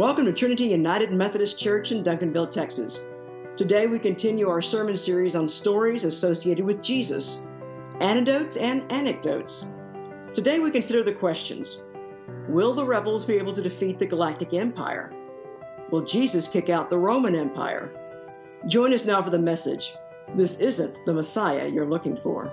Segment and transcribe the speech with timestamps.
[0.00, 3.06] Welcome to Trinity United Methodist Church in Duncanville, Texas.
[3.58, 7.46] Today we continue our sermon series on stories associated with Jesus,
[8.00, 9.66] anecdotes and anecdotes.
[10.32, 11.82] Today we consider the questions
[12.48, 15.12] Will the rebels be able to defeat the Galactic Empire?
[15.90, 17.92] Will Jesus kick out the Roman Empire?
[18.68, 19.94] Join us now for the message
[20.34, 22.50] This isn't the Messiah you're looking for.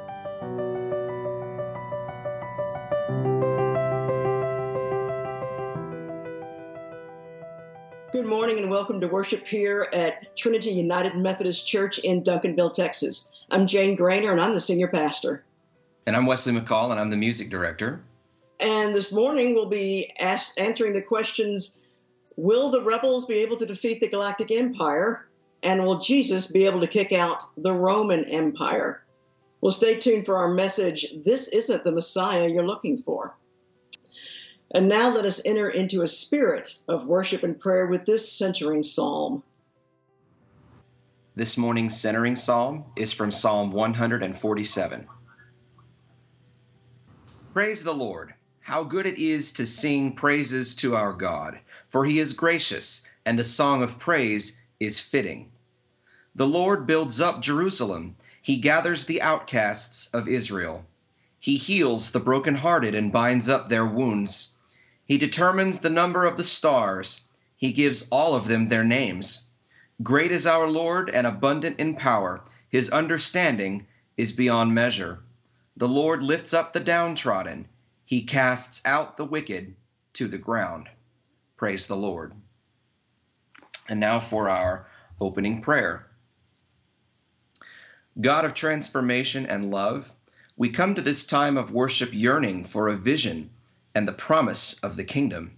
[8.27, 13.31] Morning and welcome to worship here at Trinity United Methodist Church in Duncanville, Texas.
[13.49, 15.45] I'm Jane Grainer and I'm the senior pastor.
[16.05, 18.01] And I'm Wesley McCall and I'm the music director.
[18.59, 21.79] And this morning we'll be asked, answering the questions
[22.35, 25.25] Will the rebels be able to defeat the Galactic Empire?
[25.63, 29.05] And will Jesus be able to kick out the Roman Empire?
[29.61, 33.38] Well, stay tuned for our message This isn't the Messiah you're looking for.
[34.71, 38.83] And now let us enter into a spirit of worship and prayer with this centering
[38.83, 39.41] psalm.
[41.35, 45.07] This morning's centering psalm is from Psalm 147.
[47.53, 48.33] Praise the Lord.
[48.59, 51.59] How good it is to sing praises to our God,
[51.89, 55.49] for he is gracious, and a song of praise is fitting.
[56.35, 60.85] The Lord builds up Jerusalem, he gathers the outcasts of Israel.
[61.39, 64.53] He heals the brokenhearted and binds up their wounds.
[65.08, 67.22] He determines the number of the stars.
[67.55, 69.41] He gives all of them their names.
[70.03, 72.44] Great is our Lord and abundant in power.
[72.67, 75.19] His understanding is beyond measure.
[75.77, 77.69] The Lord lifts up the downtrodden.
[78.03, 79.75] He casts out the wicked
[80.14, 80.89] to the ground.
[81.55, 82.33] Praise the Lord.
[83.88, 84.88] And now for our
[85.21, 86.05] opening prayer.
[88.19, 90.11] God of transformation and love,
[90.58, 93.52] we come to this time of worship yearning for a vision
[93.97, 95.57] and the promise of the kingdom.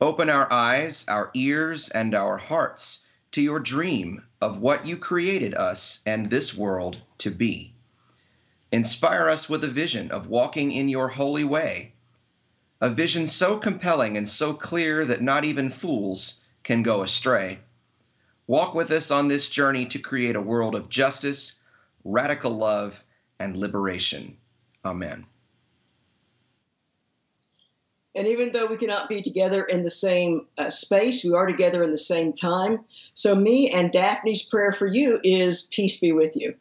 [0.00, 5.52] Open our eyes, our ears, and our hearts to your dream of what you created
[5.52, 7.74] us and this world to be.
[8.72, 11.92] Inspire us with a vision of walking in your holy way,
[12.80, 17.58] a vision so compelling and so clear that not even fools can go astray.
[18.46, 21.60] Walk with us on this journey to create a world of justice,
[22.02, 23.04] radical love,
[23.38, 24.38] and liberation.
[24.86, 25.26] Amen.
[28.18, 31.84] And even though we cannot be together in the same uh, space, we are together
[31.84, 32.80] in the same time.
[33.14, 36.56] So, me and Daphne's prayer for you is peace be with you.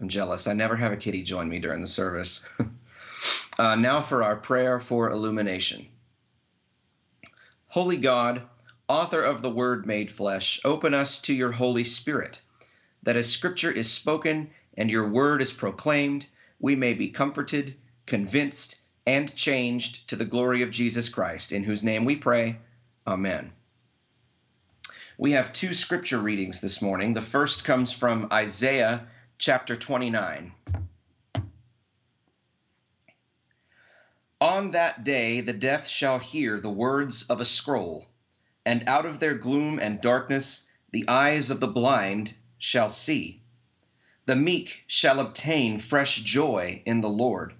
[0.00, 0.48] I'm jealous.
[0.48, 2.44] I never have a kitty join me during the service.
[3.60, 5.86] uh, now for our prayer for illumination.
[7.68, 8.42] Holy God,
[8.88, 12.40] author of the Word made flesh, open us to your Holy Spirit,
[13.04, 16.26] that as Scripture is spoken and your Word is proclaimed,
[16.58, 17.76] we may be comforted
[18.08, 22.58] convinced, and changed to the glory of Jesus Christ, in whose name we pray.
[23.06, 23.52] Amen.
[25.18, 27.14] We have two scripture readings this morning.
[27.14, 30.52] The first comes from Isaiah chapter 29.
[34.40, 38.06] On that day the deaf shall hear the words of a scroll,
[38.64, 43.42] and out of their gloom and darkness the eyes of the blind shall see.
[44.26, 47.54] The meek shall obtain fresh joy in the Lord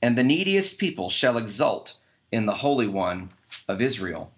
[0.00, 1.98] and the neediest people shall exult
[2.30, 3.30] in the Holy One
[3.66, 4.32] of Israel.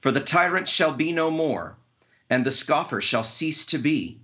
[0.00, 1.76] For the tyrant shall be no more,
[2.30, 4.20] and the scoffer shall cease to be.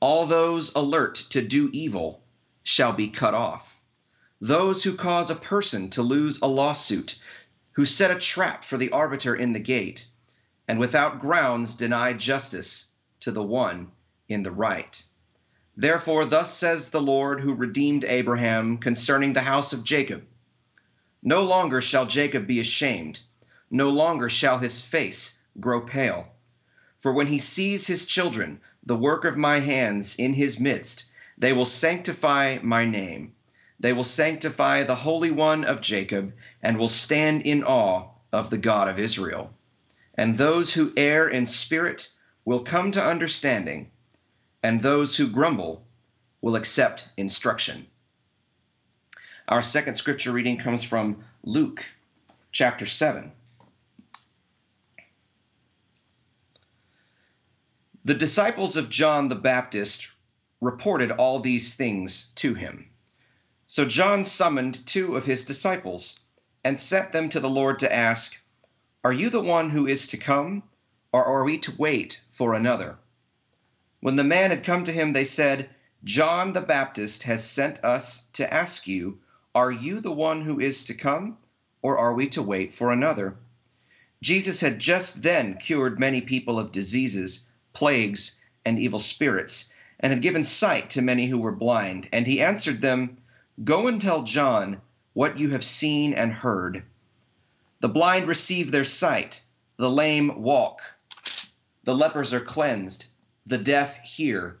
[0.00, 2.22] All those alert to do evil
[2.62, 3.76] shall be cut off.
[4.40, 7.20] Those who cause a person to lose a lawsuit,
[7.72, 10.06] who set a trap for the arbiter in the gate,
[10.66, 13.90] and without grounds deny justice to the one
[14.28, 15.02] in the right.
[15.76, 20.24] Therefore, thus says the Lord who redeemed Abraham concerning the house of Jacob
[21.22, 23.20] No longer shall Jacob be ashamed,
[23.70, 26.26] no longer shall his face grow pale.
[27.00, 31.04] For when he sees his children, the work of my hands, in his midst,
[31.38, 33.32] they will sanctify my name.
[33.78, 38.58] They will sanctify the Holy One of Jacob, and will stand in awe of the
[38.58, 39.54] God of Israel.
[40.14, 42.10] And those who err in spirit
[42.44, 43.92] will come to understanding
[44.62, 45.84] and those who grumble
[46.40, 47.86] will accept instruction.
[49.48, 51.84] Our second scripture reading comes from Luke
[52.52, 53.32] chapter 7.
[58.04, 60.08] The disciples of John the Baptist
[60.60, 62.88] reported all these things to him.
[63.66, 66.18] So John summoned two of his disciples
[66.64, 68.36] and sent them to the Lord to ask,
[69.04, 70.62] Are you the one who is to come,
[71.12, 72.98] or are we to wait for another?
[74.00, 75.68] When the man had come to him, they said,
[76.04, 79.20] John the Baptist has sent us to ask you,
[79.54, 81.36] Are you the one who is to come,
[81.82, 83.36] or are we to wait for another?
[84.22, 90.22] Jesus had just then cured many people of diseases, plagues, and evil spirits, and had
[90.22, 92.08] given sight to many who were blind.
[92.10, 93.18] And he answered them,
[93.62, 94.80] Go and tell John
[95.12, 96.84] what you have seen and heard.
[97.80, 99.42] The blind receive their sight,
[99.76, 100.80] the lame walk,
[101.84, 103.06] the lepers are cleansed,
[103.50, 104.56] the deaf hear,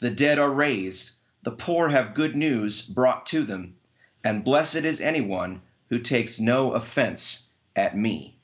[0.00, 1.12] the dead are raised,
[1.42, 3.74] the poor have good news brought to them,
[4.22, 8.38] and blessed is anyone who takes no offense at me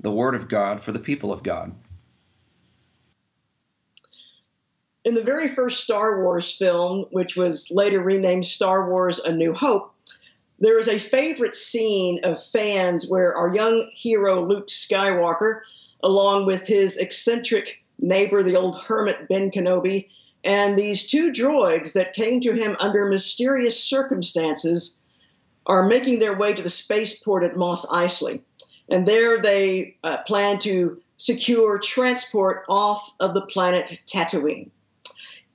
[0.00, 1.72] the word of God for the people of God.
[5.04, 9.54] In the very first Star Wars film, which was later renamed Star Wars A New
[9.54, 9.94] Hope,
[10.58, 15.60] there is a favorite scene of fans where our young hero Luke Skywalker,
[16.02, 20.08] along with his eccentric neighbor, the old hermit Ben Kenobi,
[20.44, 25.00] and these two droids that came to him under mysterious circumstances,
[25.66, 28.40] are making their way to the spaceport at Mos Eisley.
[28.88, 34.70] And there they uh, plan to secure transport off of the planet Tatooine.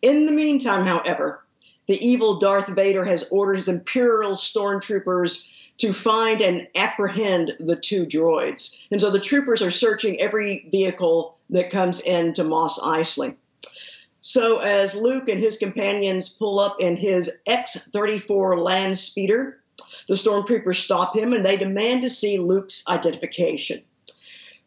[0.02, 1.44] In the meantime, however,
[1.88, 8.06] the evil Darth Vader has ordered his Imperial stormtroopers to find and apprehend the two
[8.06, 8.80] droids.
[8.92, 13.36] And so the troopers are searching every vehicle that comes into Mos Eisley.
[14.22, 19.62] So as Luke and his companions pull up in his X 34 land speeder,
[20.08, 23.82] the stormtroopers stop him and they demand to see Luke's identification.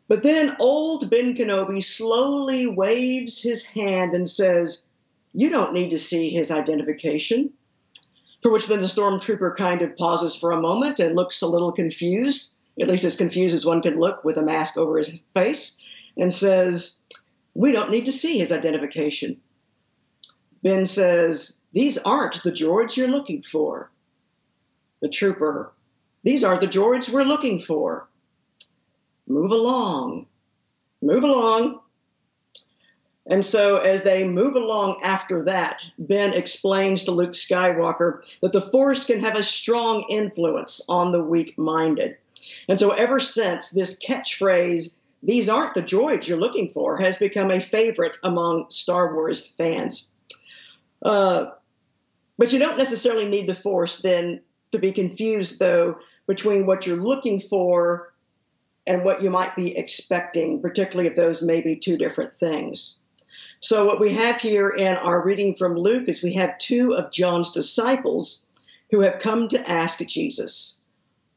[0.08, 4.86] But then old Ben Kenobi slowly waves his hand and says,
[5.32, 7.50] You don't need to see his identification.
[8.42, 11.70] For which then the stormtrooper kind of pauses for a moment and looks a little
[11.70, 15.84] confused, at least as confused as one could look with a mask over his face,
[16.20, 17.02] and says,
[17.55, 19.40] We don't need to see his identification.
[20.62, 23.90] Ben says, These aren't the droids you're looking for
[25.00, 25.72] the trooper.
[26.22, 28.06] These are the droids we're looking for.
[29.26, 30.26] Move along.
[31.00, 31.81] Move along.
[33.26, 38.61] And so, as they move along after that, Ben explains to Luke Skywalker that the
[38.61, 42.16] Force can have a strong influence on the weak minded.
[42.69, 47.50] And so, ever since this catchphrase, these aren't the droids you're looking for, has become
[47.50, 50.11] a favorite among Star Wars fans.
[51.02, 51.46] Uh,
[52.38, 54.40] but you don't necessarily need the Force then
[54.72, 58.14] to be confused, though, between what you're looking for
[58.87, 62.99] and what you might be expecting, particularly if those may be two different things.
[63.61, 67.12] So, what we have here in our reading from Luke is we have two of
[67.12, 68.46] John's disciples
[68.90, 70.82] who have come to ask Jesus,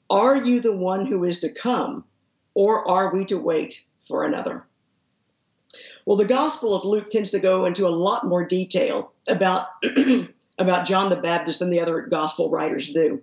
[0.09, 2.06] Are you the one who is to come,
[2.53, 4.65] or are we to wait for another?
[6.05, 9.67] Well, the Gospel of Luke tends to go into a lot more detail about
[10.59, 13.21] about John the Baptist than the other gospel writers do.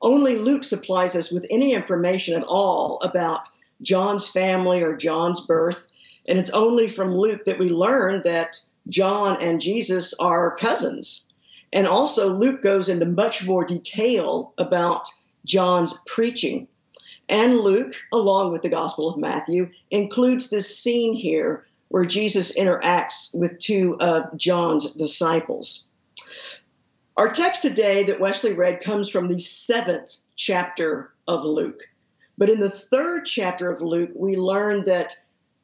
[0.00, 3.48] Only Luke supplies us with any information at all about
[3.82, 5.86] John's family or John's birth.
[6.28, 8.56] And it's only from Luke that we learn that
[8.88, 11.30] John and Jesus are cousins.
[11.72, 15.08] And also, Luke goes into much more detail about
[15.44, 16.66] John's preaching.
[17.30, 23.38] And Luke, along with the Gospel of Matthew, includes this scene here where Jesus interacts
[23.38, 25.88] with two of John's disciples.
[27.16, 31.82] Our text today that Wesley read comes from the seventh chapter of Luke.
[32.36, 35.14] But in the third chapter of Luke, we learn that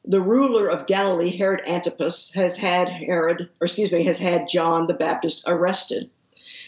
[0.05, 4.87] the ruler of Galilee, Herod Antipas, has had Herod, or excuse me, has had John
[4.87, 6.09] the Baptist arrested.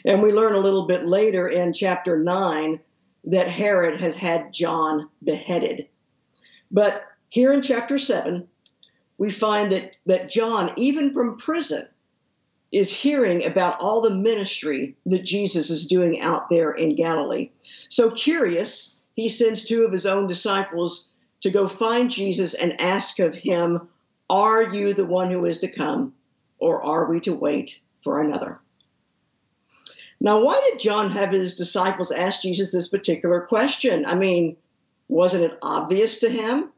[0.04, 2.82] And we learn a little bit later in chapter 9
[3.26, 5.88] that Herod has had John beheaded.
[6.72, 8.48] But here in chapter 7,
[9.18, 11.88] we find that, that John, even from prison,
[12.72, 17.50] is hearing about all the ministry that Jesus is doing out there in Galilee.
[17.90, 23.20] So curious, he sends two of his own disciples to go find Jesus and ask
[23.20, 23.88] of him,
[24.30, 26.14] Are you the one who is to come,
[26.60, 28.60] or are we to wait for another?
[30.22, 34.06] Now, why did John have his disciples ask Jesus this particular question?
[34.06, 34.58] I mean,
[35.08, 36.70] wasn't it obvious to him?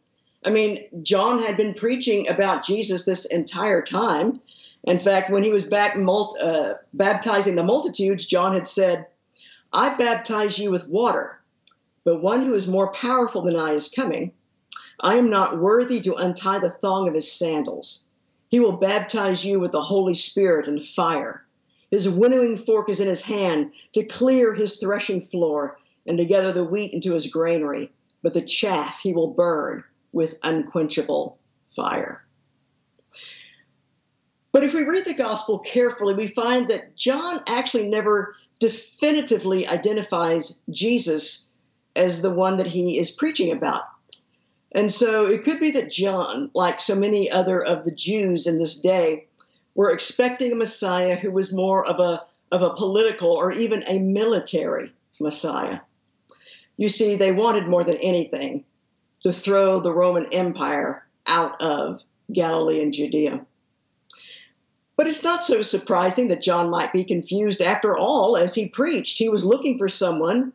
[0.44, 4.42] I mean, John had been preaching about Jesus this entire time.
[4.84, 9.08] In fact, when he was back uh, baptizing the multitudes, John had said,
[9.74, 11.40] I baptize you with water,
[12.04, 14.34] but one who is more powerful than I is coming.
[15.00, 18.08] I am not worthy to untie the thong of his sandals.
[18.50, 21.46] He will baptize you with the Holy Spirit and fire.
[21.92, 26.54] His winnowing fork is in his hand to clear his threshing floor and to gather
[26.54, 27.92] the wheat into his granary,
[28.24, 29.84] but the chaff he will burn
[30.14, 31.38] with unquenchable
[31.76, 32.26] fire.
[34.54, 40.62] But if we read the gospel carefully, we find that John actually never definitively identifies
[40.70, 41.50] Jesus
[41.96, 43.84] as the one that he is preaching about.
[44.74, 48.60] And so it could be that John, like so many other of the Jews in
[48.60, 49.28] this day,
[49.76, 54.00] were expecting a Messiah who was more of a, of a political or even a
[54.00, 55.80] military Messiah.
[56.78, 58.66] You see, they wanted more than anything
[59.24, 62.02] to throw the Roman Empire out of
[62.32, 63.46] Galilee and Judea.
[64.98, 67.62] But it's not so surprising that John might be confused.
[67.62, 70.54] After all, as he preached, he was looking for someone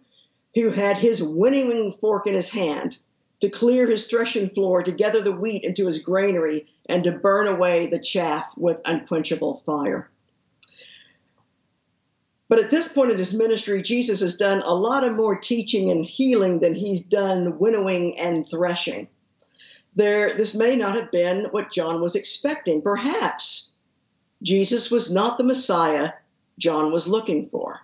[0.54, 2.99] who had his winnowing fork in his hand
[3.40, 7.47] to clear his threshing floor, to gather the wheat into his granary, and to burn
[7.47, 10.09] away the chaff with unquenchable fire.
[12.49, 15.90] But at this point in his ministry, Jesus has done a lot of more teaching
[15.90, 19.09] and healing than he's done winnowing and threshing.
[19.97, 22.83] There, this may not have been what John was expecting.
[22.83, 23.73] Perhaps
[24.43, 26.11] Jesus was not the Messiah
[26.59, 27.81] John was looking for.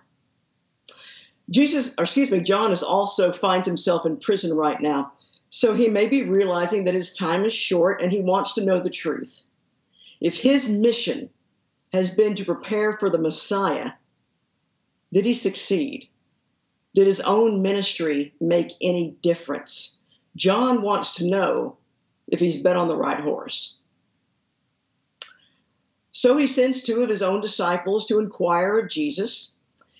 [1.49, 5.11] Jesus, or excuse me, John is also finds himself in prison right now.
[5.55, 8.79] So he may be realizing that his time is short and he wants to know
[8.79, 9.43] the truth.
[10.19, 11.29] If his mission
[11.93, 13.91] has been to prepare for the Messiah,
[15.13, 16.09] did he succeed?
[16.95, 19.99] Did his own ministry make any difference?
[20.35, 21.77] John wants to know
[22.27, 23.79] if he's bet on the right horse.
[26.13, 29.53] So he sends two of his own disciples to inquire of Jesus.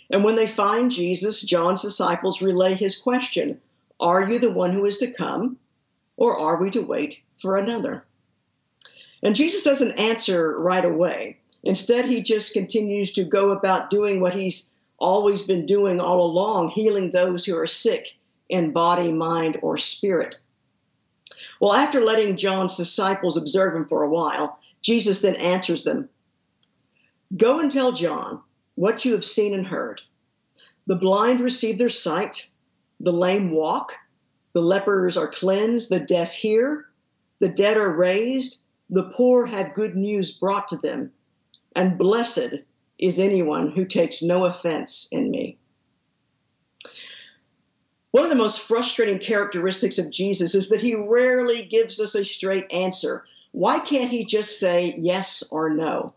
[0.09, 3.61] And when they find Jesus, John's disciples relay his question
[3.99, 5.57] Are you the one who is to come,
[6.17, 8.05] or are we to wait for another?
[9.23, 11.39] And Jesus doesn't answer right away.
[11.63, 16.67] Instead, he just continues to go about doing what he's always been doing all along,
[16.69, 18.17] healing those who are sick
[18.49, 20.35] in body, mind, or spirit.
[21.59, 26.09] Well, after letting John's disciples observe him for a while, Jesus then answers them
[27.35, 28.41] Go and tell John
[28.75, 30.01] what you have seen and heard.
[30.85, 32.49] The blind receive their sight,
[33.03, 33.93] the lame walk,
[34.53, 36.85] the lepers are cleansed, the deaf hear,
[37.39, 41.11] the dead are raised, the poor have good news brought to them,
[41.75, 42.55] and blessed
[42.97, 45.57] is anyone who takes no offense in me.
[48.11, 52.23] One of the most frustrating characteristics of Jesus is that he rarely gives us a
[52.23, 53.25] straight answer.
[53.51, 56.13] Why can't he just say yes or no?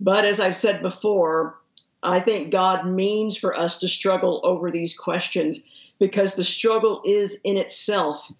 [0.00, 1.58] But as I've said before,
[2.02, 5.64] I think God means for us to struggle over these questions
[5.98, 8.30] because the struggle is in itself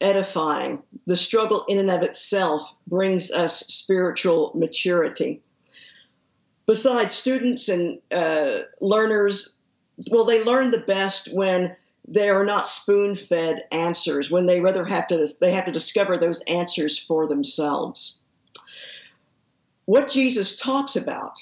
[0.00, 0.82] edifying.
[1.06, 5.42] The struggle in and of itself brings us spiritual maturity
[6.66, 9.58] besides students and uh, learners,
[10.10, 14.30] well, they learn the best when they are not spoon-fed answers.
[14.30, 18.20] When they rather have to, they have to discover those answers for themselves.
[19.86, 21.38] What Jesus talks about,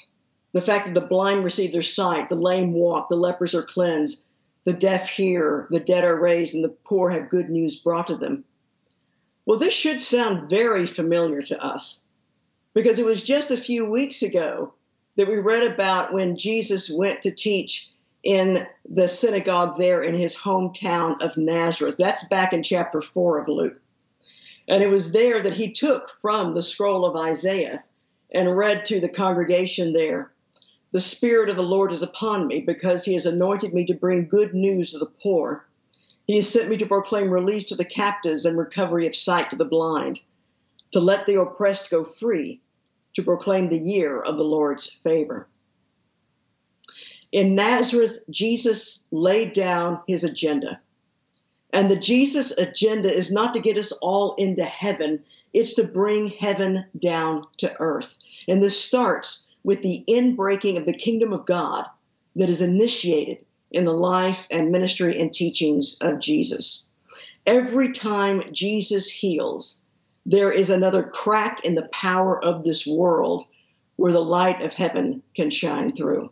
[0.53, 4.23] the fact that the blind receive their sight, the lame walk, the lepers are cleansed,
[4.63, 8.15] the deaf hear, the dead are raised, and the poor have good news brought to
[8.15, 8.45] them.
[9.45, 12.05] Well, this should sound very familiar to us
[12.73, 14.73] because it was just a few weeks ago
[15.17, 17.89] that we read about when Jesus went to teach
[18.23, 21.95] in the synagogue there in his hometown of Nazareth.
[21.97, 23.81] That's back in chapter 4 of Luke.
[24.67, 27.83] And it was there that he took from the scroll of Isaiah
[28.31, 30.32] and read to the congregation there
[30.93, 34.27] The Spirit of the Lord is upon me because he has anointed me to bring
[34.27, 35.65] good news to the poor.
[36.27, 39.55] He has sent me to proclaim release to the captives and recovery of sight to
[39.55, 40.19] the blind,
[40.91, 42.61] to let the oppressed go free
[43.15, 45.47] to proclaim the year of the Lord's favor.
[47.31, 50.79] In Nazareth, Jesus laid down his agenda.
[51.71, 55.23] And the Jesus agenda is not to get us all into heaven,
[55.53, 58.19] it's to bring heaven down to earth.
[58.47, 61.85] And this starts with the inbreaking of the kingdom of God
[62.35, 66.85] that is initiated in the life and ministry and teachings of Jesus.
[67.45, 69.85] Every time Jesus heals,
[70.25, 73.43] there is another crack in the power of this world
[73.95, 76.31] where the light of heaven can shine through.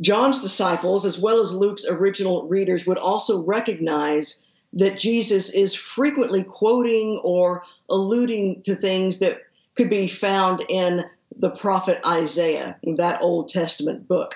[0.00, 6.42] John's disciples, as well as Luke's original readers, would also recognize that Jesus is frequently
[6.42, 9.40] quoting or alluding to things that
[9.76, 11.04] could be found in
[11.38, 14.34] the prophet Isaiah, that Old Testament book.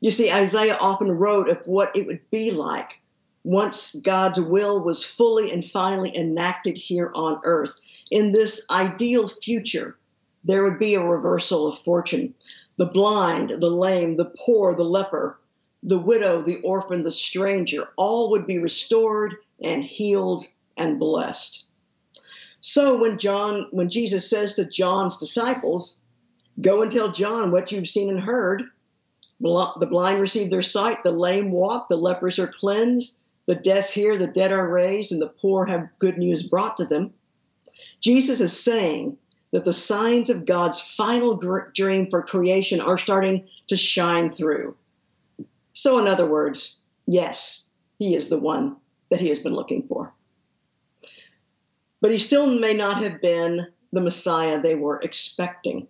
[0.00, 3.00] You see, Isaiah often wrote of what it would be like
[3.44, 7.72] once God's will was fully and finally enacted here on earth.
[8.10, 9.96] In this ideal future,
[10.44, 12.34] there would be a reversal of fortune.
[12.76, 15.38] The blind, the lame, the poor, the leper,
[15.82, 20.44] the widow, the orphan, the stranger, all would be restored and healed
[20.76, 21.66] and blessed.
[22.62, 26.00] So when John, when Jesus says to John's disciples,
[26.60, 28.62] Go and tell John what you've seen and heard,
[29.40, 34.16] The blind receive their sight, the lame walk, the lepers are cleansed, the deaf hear,
[34.16, 37.12] the dead are raised, and the poor have good news brought to them.
[38.00, 39.16] Jesus is saying
[39.50, 41.40] that the signs of God's final
[41.74, 44.76] dream for creation are starting to shine through.
[45.72, 48.76] So, in other words, yes, he is the one
[49.10, 50.14] that he has been looking for.
[52.02, 55.88] But he still may not have been the Messiah they were expecting.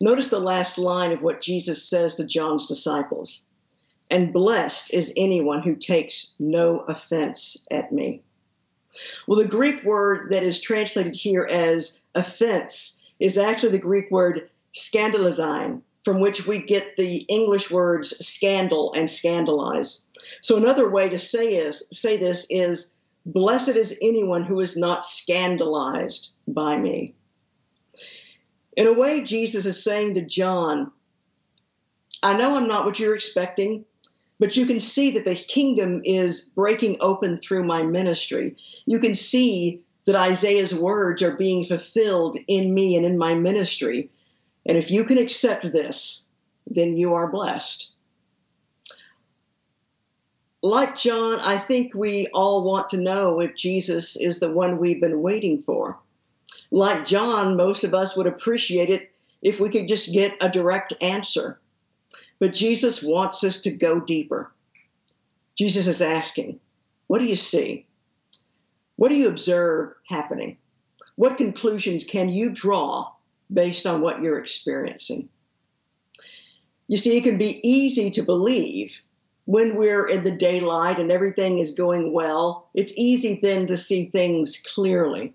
[0.00, 3.48] Notice the last line of what Jesus says to John's disciples
[4.10, 8.22] and blessed is anyone who takes no offense at me.
[9.26, 14.48] Well, the Greek word that is translated here as offense is actually the Greek word
[14.74, 20.06] scandalizine, from which we get the English words scandal and scandalize.
[20.42, 22.92] So another way to say is say this is
[23.26, 27.14] blessed is anyone who is not scandalized by me.
[28.76, 30.92] In a way, Jesus is saying to John,
[32.22, 33.84] I know I'm not what you're expecting,
[34.38, 38.56] but you can see that the kingdom is breaking open through my ministry.
[38.86, 44.10] You can see that Isaiah's words are being fulfilled in me and in my ministry.
[44.64, 46.26] And if you can accept this,
[46.66, 47.94] then you are blessed.
[50.62, 55.00] Like John, I think we all want to know if Jesus is the one we've
[55.00, 55.98] been waiting for.
[56.70, 60.94] Like John, most of us would appreciate it if we could just get a direct
[61.00, 61.60] answer.
[62.40, 64.52] But Jesus wants us to go deeper.
[65.56, 66.58] Jesus is asking,
[67.06, 67.86] What do you see?
[68.96, 70.58] What do you observe happening?
[71.14, 73.12] What conclusions can you draw
[73.52, 75.28] based on what you're experiencing?
[76.88, 79.02] You see, it can be easy to believe
[79.48, 82.68] when we're in the daylight and everything is going well.
[82.74, 85.32] It's easy then to see things clearly.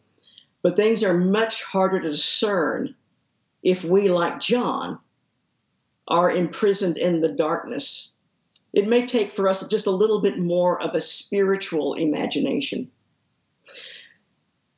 [0.62, 2.94] But things are much harder to discern
[3.64, 5.00] if we, like John,
[6.08, 8.14] are imprisoned in the darkness.
[8.72, 12.92] It may take for us just a little bit more of a spiritual imagination.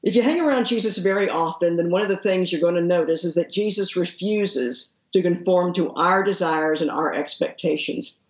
[0.01, 2.81] If you hang around Jesus very often, then one of the things you're going to
[2.81, 8.21] notice is that Jesus refuses to conform to our desires and our expectations.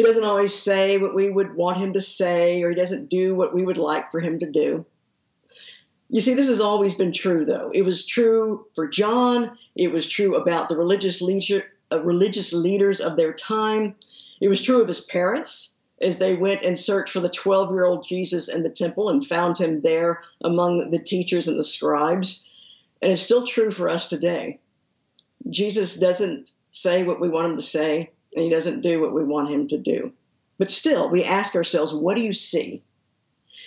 [0.00, 3.34] He doesn't always say what we would want him to say, or he doesn't do
[3.34, 4.86] what we would like for him to do.
[6.08, 7.70] You see, this has always been true, though.
[7.74, 13.02] It was true for John, it was true about the religious leader, uh, religious leaders
[13.02, 13.94] of their time.
[14.40, 17.84] It was true of his parents as they went and searched for the 12 year
[17.84, 22.48] old Jesus in the temple and found him there among the teachers and the scribes.
[23.02, 24.60] And it's still true for us today.
[25.50, 29.24] Jesus doesn't say what we want him to say, and he doesn't do what we
[29.24, 30.12] want him to do.
[30.58, 32.82] But still, we ask ourselves, what do you see?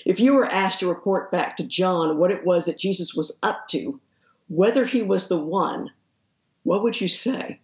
[0.05, 3.37] If you were asked to report back to John what it was that Jesus was
[3.41, 3.99] up to,
[4.47, 5.89] whether he was the one,
[6.63, 7.59] what would you say?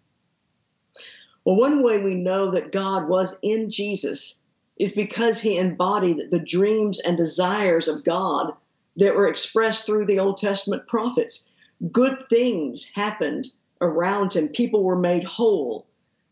[1.46, 4.42] Well, one way we know that God was in Jesus
[4.78, 8.54] is because he embodied the dreams and desires of God
[8.96, 11.52] that were expressed through the Old Testament prophets.
[11.92, 13.48] Good things happened
[13.82, 14.50] around him.
[14.50, 15.86] People were made whole,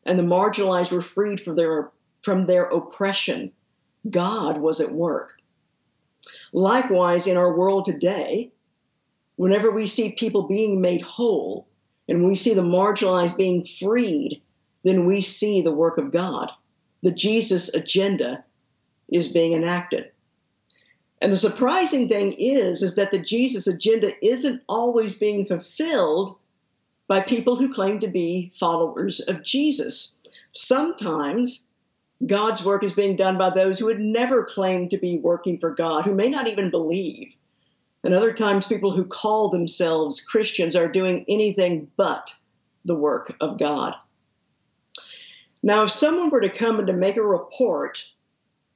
[0.08, 1.92] and the marginalized were freed from their,
[2.22, 3.52] from their oppression.
[4.10, 5.42] God was at work.
[6.54, 8.52] Likewise, in our world today,
[9.36, 11.68] whenever we see people being made whole
[12.08, 14.42] and we see the marginalized being freed
[14.88, 16.50] then we see the work of God.
[17.04, 18.44] The Jesus agenda
[19.10, 20.12] is being enacted.
[21.22, 26.38] And the surprising thing is, is that the Jesus agenda isn't always being fulfilled
[27.08, 30.18] by people who claim to be followers of Jesus.
[30.52, 31.68] Sometimes
[32.26, 35.74] God's work is being done by those who would never claim to be working for
[35.74, 37.34] God, who may not even believe.
[38.04, 42.34] And other times, people who call themselves Christians are doing anything but
[42.86, 43.94] the work of God.
[45.64, 48.06] Now, if someone were to come and to make a report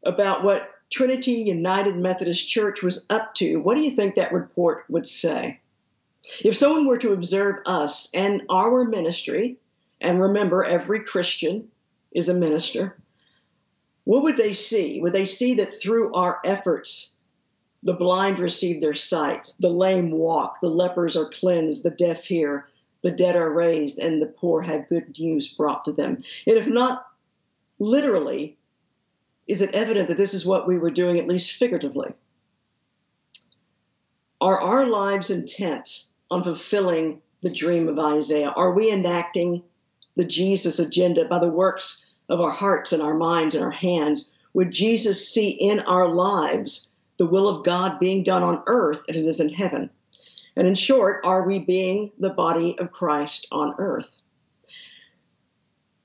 [0.06, 4.84] about what Trinity United Methodist Church was up to, what do you think that report
[4.90, 5.62] would say?
[6.44, 9.58] If someone were to observe us and our ministry,
[10.00, 11.70] and remember, every Christian
[12.12, 12.98] is a minister,
[14.04, 15.00] what would they see?
[15.02, 17.18] Would they see that through our efforts,
[17.84, 22.68] the blind receive their sight, the lame walk, the lepers are cleansed, the deaf hear,
[23.02, 26.24] the dead are raised, and the poor have good news brought to them.
[26.46, 27.08] And if not
[27.80, 28.58] literally,
[29.48, 32.14] is it evident that this is what we were doing, at least figuratively?
[34.40, 38.54] Are our lives intent on fulfilling the dream of Isaiah?
[38.56, 39.62] Are we enacting
[40.16, 44.32] the Jesus agenda by the works of our hearts and our minds and our hands?
[44.54, 49.18] Would Jesus see in our lives the will of God being done on earth as
[49.18, 49.90] it is in heaven?
[50.56, 54.12] And in short, are we being the body of Christ on earth?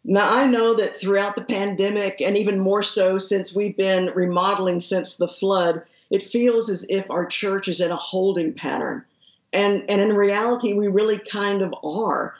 [0.04, 4.80] Now, I know that throughout the pandemic, and even more so since we've been remodeling
[4.80, 9.04] since the flood, it feels as if our church is in a holding pattern.
[9.52, 12.34] And, and in reality, we really kind of are.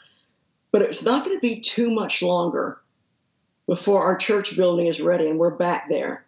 [0.72, 2.80] But it's not going to be too much longer
[3.66, 6.24] before our church building is ready and we're back there.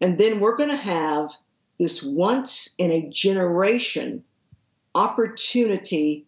[0.00, 1.32] And then we're going to have
[1.78, 4.22] this once in a generation
[4.94, 6.26] opportunity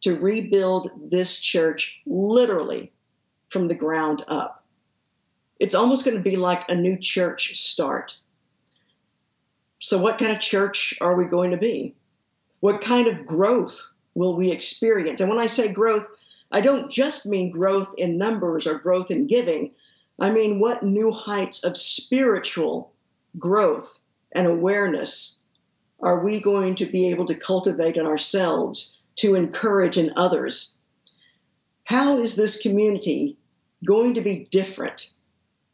[0.00, 2.92] to rebuild this church literally
[3.48, 4.64] from the ground up.
[5.58, 8.16] It's almost going to be like a new church start.
[9.80, 11.94] So, what kind of church are we going to be?
[12.60, 15.20] What kind of growth will we experience?
[15.20, 16.06] And when I say growth,
[16.50, 19.72] I don't just mean growth in numbers or growth in giving.
[20.18, 22.92] I mean, what new heights of spiritual
[23.38, 25.38] growth and awareness
[26.00, 30.76] are we going to be able to cultivate in ourselves to encourage in others?
[31.84, 33.36] How is this community
[33.84, 35.12] going to be different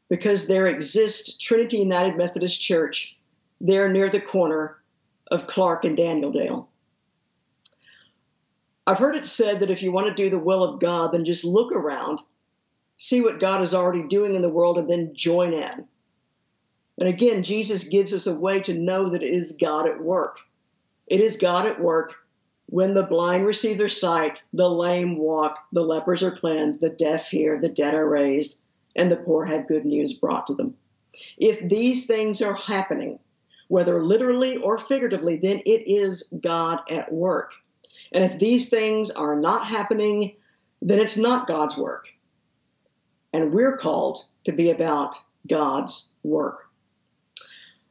[0.09, 3.17] because there exists Trinity United Methodist Church
[3.61, 4.79] there near the corner
[5.31, 6.31] of Clark and Daniel
[8.87, 11.25] I've heard it said that if you want to do the will of God, then
[11.25, 12.21] just look around,
[12.97, 15.87] see what God is already doing in the world, and then join in.
[16.99, 20.39] And again, Jesus gives us a way to know that it is God at work.
[21.07, 22.15] It is God at work
[22.67, 27.29] when the blind receive their sight, the lame walk, the lepers are cleansed, the deaf
[27.29, 28.61] hear, the dead are raised,
[28.97, 30.75] and the poor have good news brought to them.
[31.37, 33.19] If these things are happening,
[33.69, 37.53] whether literally or figuratively, then it is God at work.
[38.15, 40.37] And if these things are not happening,
[40.81, 42.07] then it's not God's work.
[43.33, 45.17] And we're called to be about
[45.49, 46.71] God's work.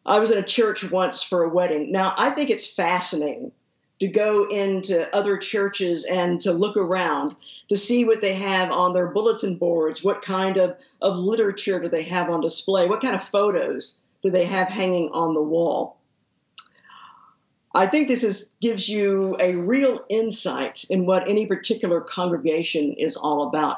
[0.05, 1.91] I was in a church once for a wedding.
[1.91, 3.51] Now, I think it's fascinating
[3.99, 7.35] to go into other churches and to look around
[7.69, 11.89] to see what they have on their bulletin boards, what kind of, of literature do
[11.89, 15.97] they have on display, what kind of photos do they have hanging on the wall.
[17.75, 23.15] I think this is, gives you a real insight in what any particular congregation is
[23.15, 23.77] all about.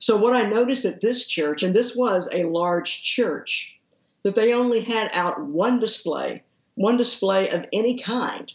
[0.00, 3.78] So, what I noticed at this church, and this was a large church,
[4.24, 6.42] that they only had out one display,
[6.74, 8.52] one display of any kind.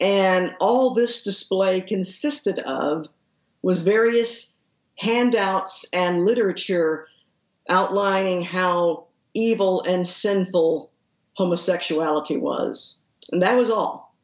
[0.00, 3.08] And all this display consisted of
[3.62, 4.56] was various
[4.98, 7.06] handouts and literature
[7.68, 10.90] outlining how evil and sinful
[11.34, 12.98] homosexuality was.
[13.32, 14.14] And that was all.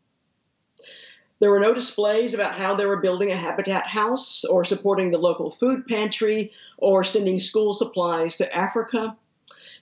[1.40, 5.18] There were no displays about how they were building a habitat house or supporting the
[5.18, 9.16] local food pantry or sending school supplies to Africa.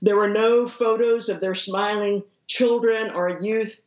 [0.01, 3.83] There were no photos of their smiling children or youth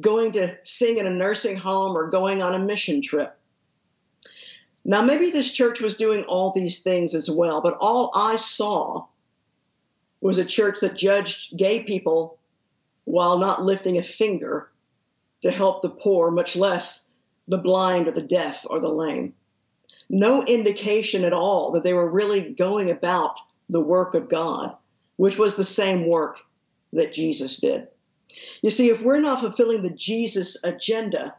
[0.00, 3.34] going to sing in a nursing home or going on a mission trip.
[4.84, 9.06] Now, maybe this church was doing all these things as well, but all I saw
[10.20, 12.37] was a church that judged gay people
[13.08, 14.68] while not lifting a finger
[15.40, 17.10] to help the poor, much less
[17.46, 19.32] the blind or the deaf or the lame.
[20.10, 23.38] No indication at all that they were really going about
[23.70, 24.76] the work of God,
[25.16, 26.38] which was the same work
[26.92, 27.88] that Jesus did.
[28.62, 31.34] You see, if we're not fulfilling the Jesus agenda,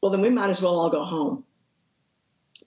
[0.00, 1.44] well, then we might as well all go home.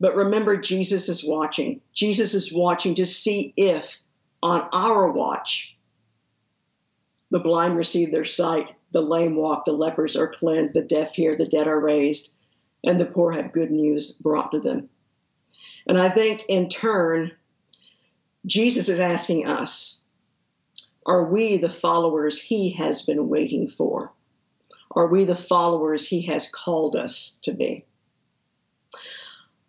[0.02, 1.80] But remember, Jesus is watching.
[1.94, 4.02] Jesus is watching to see if
[4.44, 5.75] on our watch
[7.32, 11.36] the blind receive their sight, the lame walk, the lepers are cleansed, the deaf hear,
[11.36, 12.34] the dead are raised,
[12.84, 14.90] and the poor have good news brought to them.
[15.88, 17.32] And I think in turn,
[18.46, 20.02] Jesus is asking us
[21.06, 24.12] are we the followers he has been waiting for?
[24.92, 27.86] Are we the followers he has called us to be?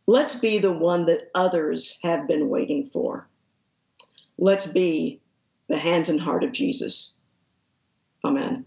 [0.07, 3.29] Let's be the one that others have been waiting for.
[4.38, 5.21] Let's be
[5.69, 7.15] the hands and heart of Jesus.
[8.24, 8.64] Amen.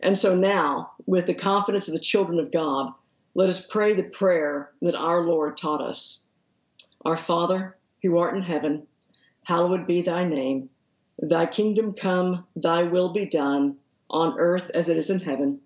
[0.00, 2.92] And so now, with the confidence of the children of God,
[3.34, 6.22] let us pray the prayer that our Lord taught us.
[7.04, 8.86] Our Father, who art in heaven,
[9.44, 10.68] hallowed be thy name.
[11.18, 13.76] Thy kingdom come, thy will be done,
[14.10, 15.60] on earth as it is in heaven.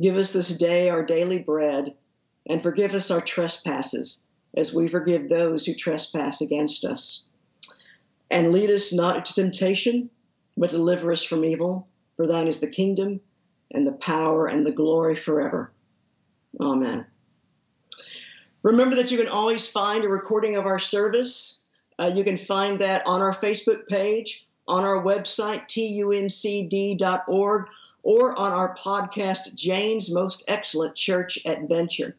[0.00, 1.94] Give us this day our daily bread,
[2.48, 4.24] and forgive us our trespasses,
[4.56, 7.24] as we forgive those who trespass against us.
[8.30, 10.10] And lead us not into temptation,
[10.56, 11.88] but deliver us from evil.
[12.16, 13.20] For thine is the kingdom,
[13.70, 15.72] and the power, and the glory forever.
[16.60, 17.06] Amen.
[18.62, 21.64] Remember that you can always find a recording of our service
[21.98, 27.66] uh, you can find that on our Facebook page, on our website, tumcd.org,
[28.02, 32.16] or on our podcast, Jane's Most Excellent Church Adventure.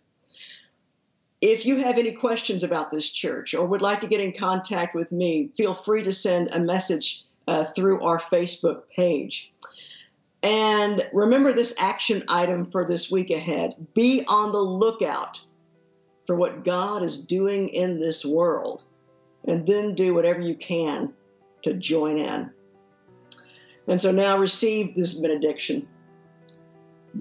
[1.42, 4.96] If you have any questions about this church or would like to get in contact
[4.96, 9.54] with me, feel free to send a message uh, through our Facebook page.
[10.44, 15.42] And remember this action item for this week ahead be on the lookout
[16.28, 18.84] for what God is doing in this world,
[19.48, 21.14] and then do whatever you can
[21.64, 22.52] to join in.
[23.88, 25.88] And so now receive this benediction.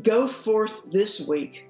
[0.02, 1.68] Go forth this week,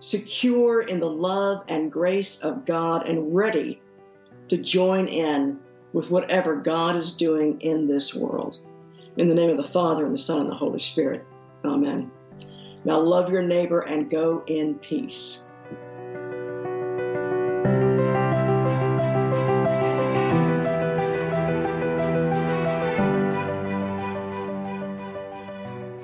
[0.00, 3.80] secure in the love and grace of God and ready
[4.48, 5.58] to join in
[5.92, 8.60] with whatever God is doing in this world.
[9.16, 11.24] In the name of the Father, and the Son, and the Holy Spirit.
[11.64, 12.10] Amen.
[12.84, 15.46] Now love your neighbor and go in peace.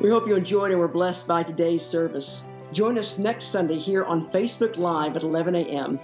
[0.01, 2.44] We hope you enjoyed and were blessed by today's service.
[2.72, 5.98] Join us next Sunday here on Facebook Live at 11 a.m.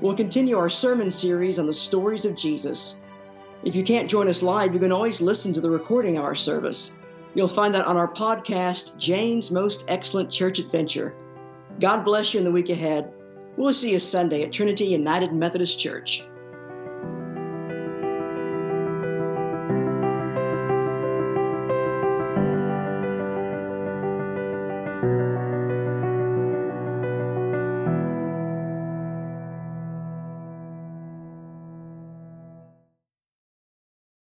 [0.00, 3.00] We'll continue our sermon series on the stories of Jesus.
[3.62, 6.34] If you can't join us live, you can always listen to the recording of our
[6.34, 6.98] service.
[7.34, 11.14] You'll find that on our podcast, Jane's Most Excellent Church Adventure.
[11.78, 13.12] God bless you in the week ahead.
[13.58, 16.24] We'll see you Sunday at Trinity United Methodist Church.